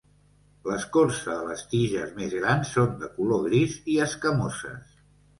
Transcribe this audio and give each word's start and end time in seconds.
L'escorça 0.67 1.33
de 1.41 1.49
les 1.49 1.59
tiges 1.73 2.15
més 2.19 2.33
grans 2.39 2.71
són 2.77 2.95
de 3.03 3.09
color 3.17 3.43
gris 3.49 3.75
i 3.97 3.99
escamoses. 4.07 4.89